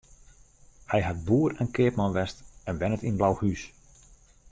Hy 0.91 0.99
hat 1.07 1.19
boer 1.27 1.51
en 1.61 1.71
keapman 1.75 2.15
west 2.17 2.37
en 2.69 2.79
wennet 2.81 3.05
yn 3.09 3.19
Blauhús. 3.19 3.61